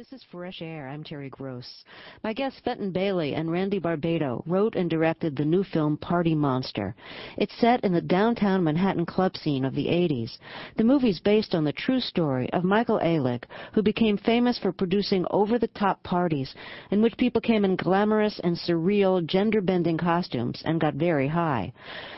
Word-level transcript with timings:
This 0.00 0.22
is 0.22 0.26
Fresh 0.32 0.62
Air. 0.62 0.88
I'm 0.88 1.04
Terry 1.04 1.28
Gross. 1.28 1.84
My 2.24 2.32
guests 2.32 2.58
Fenton 2.60 2.90
Bailey 2.90 3.34
and 3.34 3.50
Randy 3.50 3.78
Barbato 3.78 4.42
wrote 4.46 4.74
and 4.74 4.88
directed 4.88 5.36
the 5.36 5.44
new 5.44 5.62
film 5.62 5.98
Party 5.98 6.34
Monster. 6.34 6.94
It's 7.36 7.54
set 7.60 7.84
in 7.84 7.92
the 7.92 8.00
downtown 8.00 8.64
Manhattan 8.64 9.04
club 9.04 9.36
scene 9.36 9.62
of 9.62 9.74
the 9.74 9.88
80s. 9.88 10.38
The 10.78 10.84
movie's 10.84 11.20
based 11.20 11.54
on 11.54 11.64
the 11.64 11.72
true 11.74 12.00
story 12.00 12.50
of 12.54 12.64
Michael 12.64 12.98
Alig, 13.00 13.44
who 13.74 13.82
became 13.82 14.16
famous 14.16 14.58
for 14.58 14.72
producing 14.72 15.26
over-the-top 15.30 16.02
parties 16.02 16.54
in 16.90 17.02
which 17.02 17.18
people 17.18 17.42
came 17.42 17.66
in 17.66 17.76
glamorous 17.76 18.40
and 18.42 18.56
surreal 18.56 19.22
gender-bending 19.26 19.98
costumes 19.98 20.62
and 20.64 20.80
got 20.80 20.94
very 20.94 21.28
high. 21.28 21.74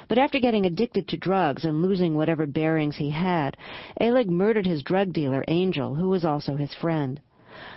But 0.08 0.18
after 0.18 0.38
getting 0.38 0.66
addicted 0.66 1.08
to 1.08 1.16
drugs 1.16 1.64
and 1.64 1.82
losing 1.82 2.14
whatever 2.14 2.46
bearings 2.46 2.94
he 2.98 3.10
had, 3.10 3.56
Alig 4.00 4.28
murdered 4.28 4.66
his 4.66 4.84
drug 4.84 5.12
dealer, 5.12 5.44
Angel, 5.48 5.96
who 5.96 6.08
was 6.10 6.24
also 6.24 6.54
his 6.54 6.72
friend. 6.74 7.20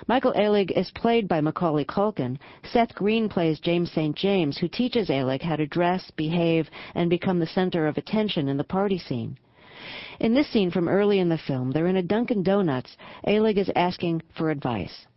Michael 0.07 0.33
Alig 0.33 0.71
is 0.71 0.91
played 0.91 1.27
by 1.27 1.41
Macaulay 1.41 1.85
Culkin. 1.85 2.37
Seth 2.63 2.93
Green 2.93 3.27
plays 3.29 3.59
James 3.59 3.91
St. 3.91 4.15
James, 4.15 4.57
who 4.57 4.67
teaches 4.67 5.09
Alig 5.09 5.41
how 5.41 5.55
to 5.55 5.65
dress, 5.65 6.11
behave, 6.11 6.69
and 6.93 7.09
become 7.09 7.39
the 7.39 7.47
center 7.47 7.87
of 7.87 7.97
attention 7.97 8.47
in 8.47 8.57
the 8.57 8.63
party 8.63 8.97
scene. 8.97 9.37
In 10.19 10.33
this 10.33 10.47
scene 10.49 10.71
from 10.71 10.87
early 10.87 11.19
in 11.19 11.29
the 11.29 11.37
film, 11.37 11.71
they're 11.71 11.87
in 11.87 11.97
a 11.97 12.03
Dunkin' 12.03 12.43
Donuts. 12.43 12.95
Alig 13.27 13.57
is 13.57 13.71
asking 13.75 14.21
for 14.37 14.49
advice. 14.49 15.07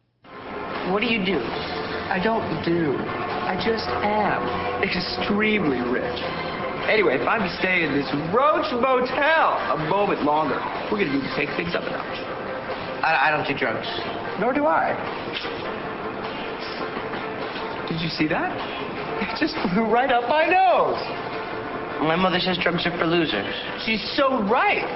What 0.91 1.01
do 1.01 1.07
you 1.07 1.25
do? 1.25 1.39
I 1.39 2.21
don't 2.23 2.65
do. 2.65 2.97
I 2.99 3.55
just 3.61 3.87
am 4.01 4.41
extremely 4.83 5.81
rich. 5.81 6.21
Anyway, 6.89 7.21
if 7.21 7.29
I'm 7.29 7.45
to 7.45 7.53
stay 7.61 7.85
in 7.85 7.93
this 7.93 8.09
Roach 8.33 8.73
Motel 8.73 9.61
a 9.77 9.89
moment 9.93 10.25
longer, 10.25 10.57
we're 10.89 11.05
going 11.05 11.13
to 11.13 11.19
need 11.21 11.29
to 11.29 11.37
take 11.37 11.53
things 11.57 11.77
up 11.77 11.85
a 11.85 11.91
notch. 11.93 12.48
I, 13.03 13.29
I 13.29 13.31
don't 13.31 13.47
do 13.47 13.57
drugs. 13.57 13.87
Nor 14.41 14.53
do 14.53 14.67
I. 14.67 14.95
Did 17.89 18.01
you 18.01 18.09
see 18.09 18.29
that? 18.29 18.53
It 19.19 19.35
just 19.35 19.59
flew 19.75 19.83
right 19.91 20.13
up 20.15 20.31
my 20.31 20.47
nose. 20.47 21.03
My 22.07 22.15
mother 22.15 22.39
says 22.39 22.57
drugs 22.63 22.87
are 22.87 22.95
for 22.97 23.05
losers. 23.05 23.51
She's 23.83 23.99
so 24.15 24.47
right. 24.47 24.87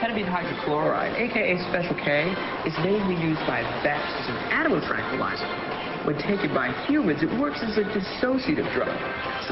Ketamine 0.00 0.24
hydrochloride, 0.24 1.12
aka 1.20 1.60
Special 1.68 1.92
K, 2.00 2.32
is 2.64 2.72
mainly 2.80 3.20
used 3.20 3.44
by 3.44 3.60
bats 3.84 4.08
as 4.24 4.28
an 4.32 4.36
animal 4.56 4.80
tranquilizer. 4.88 5.44
When 6.08 6.16
taken 6.16 6.54
by 6.54 6.72
humans, 6.88 7.22
it 7.22 7.28
works 7.38 7.60
as 7.60 7.76
a 7.76 7.84
dissociative 7.84 8.72
drug, 8.72 8.96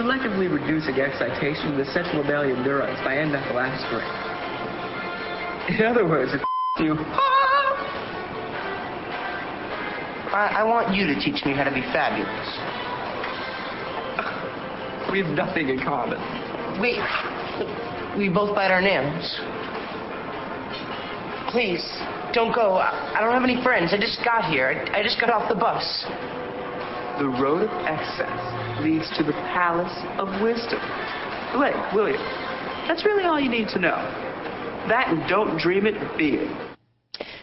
selectively 0.00 0.48
reducing 0.48 0.96
excitation 0.96 1.72
in 1.72 1.78
the 1.78 1.84
central 1.92 2.22
mammalian 2.22 2.62
neurons 2.62 2.98
by 3.04 3.18
N-methyl 3.18 3.56
aspartate. 3.56 4.08
In 5.78 5.84
other 5.84 6.08
words, 6.08 6.32
it 6.32 6.40
you. 6.80 6.96
I, 10.34 10.60
I 10.60 10.62
want 10.64 10.92
you 10.92 11.06
to 11.06 11.14
teach 11.14 11.44
me 11.46 11.54
how 11.54 11.62
to 11.62 11.70
be 11.70 11.82
fabulous. 11.94 12.50
We 15.12 15.20
have 15.20 15.30
nothing 15.36 15.68
in 15.68 15.78
common. 15.78 16.18
We, 16.80 16.98
we 18.18 18.32
both 18.32 18.56
bite 18.56 18.72
our 18.72 18.80
nails. 18.80 19.38
Please, 21.52 21.84
don't 22.32 22.52
go. 22.52 22.74
I, 22.74 23.14
I 23.14 23.20
don't 23.20 23.32
have 23.32 23.44
any 23.44 23.62
friends. 23.62 23.92
I 23.92 23.98
just 24.00 24.24
got 24.24 24.50
here. 24.50 24.66
I, 24.90 25.00
I 25.00 25.02
just 25.04 25.20
got 25.20 25.30
off 25.30 25.48
the 25.48 25.54
bus. 25.54 25.84
The 27.20 27.28
road 27.28 27.62
of 27.62 27.70
excess 27.86 28.82
leads 28.82 29.06
to 29.18 29.22
the 29.22 29.34
palace 29.54 29.94
of 30.18 30.42
wisdom. 30.42 30.80
Blake, 31.54 31.76
William, 31.94 32.18
that's 32.88 33.04
really 33.04 33.22
all 33.22 33.38
you 33.38 33.50
need 33.50 33.68
to 33.68 33.78
know. 33.78 33.94
That 34.88 35.08
and 35.08 35.28
don't 35.28 35.60
dream 35.60 35.86
it, 35.86 35.94
be 36.18 36.42
it. 36.42 36.73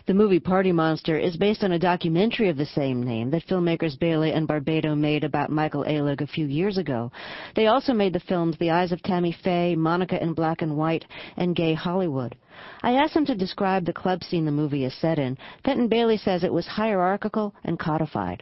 The 0.08 0.16
movie 0.16 0.40
Party 0.40 0.72
Monster 0.72 1.16
is 1.16 1.38
based 1.38 1.64
on 1.64 1.74
a 1.74 1.80
documentary 1.80 2.50
of 2.50 2.58
the 2.58 2.66
same 2.66 3.04
name 3.04 3.30
that 3.30 3.46
filmmakers 3.46 4.00
Bailey 4.00 4.32
and 4.32 4.48
Barbato 4.48 4.96
made 4.96 5.24
about 5.24 5.52
Michael 5.52 5.84
Alig 5.84 6.22
a 6.22 6.28
few 6.28 6.48
years 6.48 6.80
ago. 6.80 7.12
They 7.56 7.68
also 7.68 7.94
made 7.94 8.14
the 8.14 8.20
films 8.20 8.58
The 8.58 8.72
Eyes 8.72 8.92
of 8.92 9.04
Tammy 9.04 9.32
Faye, 9.32 9.76
Monica 9.76 10.22
in 10.22 10.34
Black 10.34 10.64
and 10.64 10.76
White, 10.76 11.06
and 11.38 11.56
Gay 11.56 11.76
Hollywood. 11.76 12.36
I 12.82 12.94
asked 12.94 13.14
them 13.14 13.28
to 13.28 13.36
describe 13.36 13.86
the 13.86 13.94
club 13.94 14.24
scene 14.24 14.46
the 14.46 14.52
movie 14.52 14.86
is 14.86 14.96
set 14.96 15.20
in. 15.20 15.38
Fenton 15.64 15.88
Bailey 15.88 16.18
says 16.18 16.44
it 16.44 16.52
was 16.52 16.66
hierarchical 16.66 17.54
and 17.64 17.78
codified. 17.78 18.42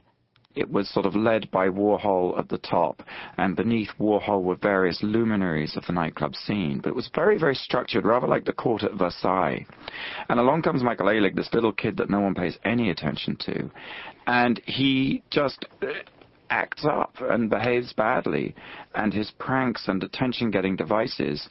It 0.55 0.71
was 0.71 0.89
sort 0.89 1.05
of 1.05 1.15
led 1.15 1.51
by 1.51 1.69
Warhol 1.69 2.37
at 2.39 2.49
the 2.49 2.57
top, 2.57 3.03
and 3.37 3.55
beneath 3.55 3.91
Warhol 3.99 4.41
were 4.41 4.55
various 4.55 5.03
luminaries 5.03 5.77
of 5.77 5.85
the 5.85 5.93
nightclub 5.93 6.35
scene. 6.35 6.79
But 6.79 6.89
it 6.89 6.95
was 6.95 7.07
very, 7.13 7.37
very 7.37 7.53
structured, 7.53 8.03
rather 8.03 8.25
like 8.25 8.45
the 8.45 8.53
court 8.53 8.81
at 8.81 8.95
Versailles. 8.95 9.67
And 10.27 10.39
along 10.39 10.63
comes 10.63 10.81
Michael 10.81 11.05
Alig, 11.05 11.35
this 11.35 11.53
little 11.53 11.71
kid 11.71 11.97
that 11.97 12.09
no 12.09 12.19
one 12.19 12.33
pays 12.33 12.57
any 12.65 12.89
attention 12.89 13.35
to, 13.41 13.69
and 14.25 14.59
he 14.65 15.21
just 15.29 15.65
uh, 15.83 15.87
acts 16.49 16.83
up 16.83 17.13
and 17.21 17.51
behaves 17.51 17.93
badly, 17.93 18.55
and 18.95 19.13
his 19.13 19.29
pranks 19.29 19.87
and 19.87 20.03
attention-getting 20.03 20.77
devices 20.77 21.47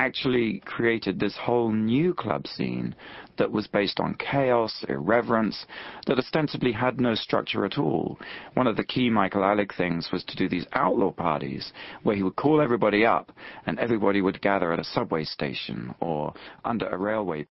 actually 0.00 0.60
created 0.64 1.20
this 1.20 1.36
whole 1.36 1.70
new 1.70 2.14
club 2.14 2.46
scene 2.46 2.94
that 3.36 3.52
was 3.52 3.66
based 3.66 4.00
on 4.00 4.14
chaos, 4.14 4.84
irreverence, 4.88 5.66
that 6.06 6.18
ostensibly 6.18 6.72
had 6.72 6.98
no 6.98 7.14
structure 7.14 7.66
at 7.66 7.78
all. 7.78 8.18
One 8.54 8.66
of 8.66 8.76
the 8.76 8.84
key 8.84 9.10
Michael 9.10 9.42
Alig 9.42 9.76
things 9.76 10.08
was 10.10 10.24
to 10.24 10.36
do 10.36 10.48
these 10.48 10.66
outlaw 10.72 11.10
parties 11.10 11.72
where 12.02 12.16
he 12.16 12.22
would 12.22 12.36
call 12.36 12.62
everybody 12.62 13.04
up 13.04 13.30
and 13.66 13.78
everybody 13.78 14.22
would 14.22 14.40
gather 14.40 14.72
at 14.72 14.78
a 14.78 14.84
subway 14.84 15.24
station 15.24 15.94
or 16.00 16.32
under 16.64 16.86
a 16.88 16.98
railway 16.98 17.44